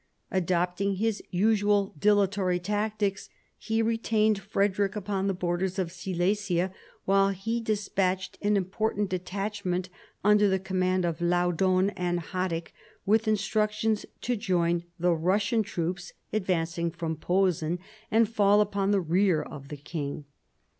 [0.31, 6.73] Adopting his usual dilatory tactics, he retained Frederick upon the borders of Silesia
[7.05, 9.89] while he despatched an important detachment
[10.23, 12.73] under the command of Laudon and Haddick,
[13.05, 17.77] with instructions to join the Eussian troops advancing from Posen,
[18.09, 20.25] and fall upon the rear of the king.